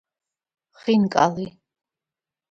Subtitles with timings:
[0.79, 1.45] ხინკალი